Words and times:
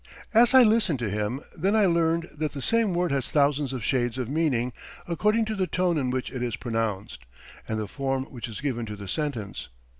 "As 0.33 0.55
I 0.55 0.63
listened 0.63 0.97
to 0.97 1.11
him 1.11 1.41
then 1.55 1.75
I 1.75 1.85
learned 1.85 2.29
that 2.35 2.53
the 2.53 2.61
same 2.63 2.95
word 2.95 3.11
has 3.11 3.29
thousands 3.29 3.71
of 3.71 3.83
shades 3.85 4.17
of 4.17 4.29
meaning 4.31 4.73
according 5.07 5.45
to 5.45 5.55
the 5.55 5.67
tone 5.67 5.99
in 5.99 6.09
which 6.09 6.31
it 6.31 6.41
is 6.41 6.55
pronounced, 6.55 7.23
and 7.67 7.79
the 7.79 7.87
form 7.87 8.23
which 8.23 8.47
is 8.47 8.61
given 8.61 8.87
to 8.87 8.95
the 8.95 9.07
sentence. 9.07 9.69